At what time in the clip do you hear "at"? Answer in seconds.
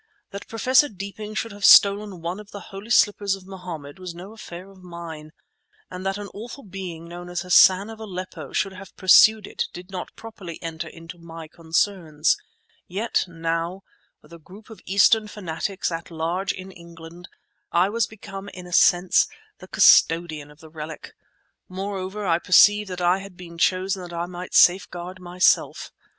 15.91-16.09